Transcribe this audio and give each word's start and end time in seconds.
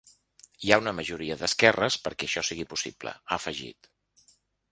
Hi 0.67 0.71
ha 0.71 0.77
una 0.83 0.93
majoria 0.99 1.35
d’esquerres 1.41 1.99
perquè 2.07 2.29
això 2.29 2.43
sigui 2.49 2.67
possible, 2.73 3.13
ha 3.31 3.39
afegit. 3.41 3.93